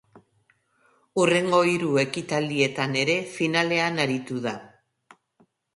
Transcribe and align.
Hurrengo 1.23 1.59
hiru 1.73 1.91
ekitaldietan 2.05 2.99
ere 3.05 3.19
finalean 3.39 4.05
aritu 4.07 4.45
da. 4.49 4.57